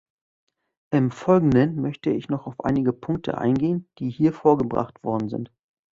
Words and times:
Im 0.91 1.11
folgenden 1.11 1.79
möchte 1.79 2.09
ich 2.09 2.27
noch 2.27 2.47
auf 2.47 2.61
einige 2.61 2.91
Punkte 2.91 3.37
eingehen, 3.37 3.87
die 3.99 4.09
hier 4.09 4.33
vorgebracht 4.33 5.03
worden 5.03 5.29
sind. 5.29 5.51